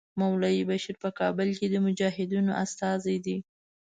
مولوي 0.19 0.63
بشیر 0.69 0.95
په 1.03 1.09
کابل 1.19 1.49
کې 1.57 1.67
د 1.69 1.75
مجاهدینو 1.85 2.51
استازی 2.63 3.17
دی. 3.25 3.37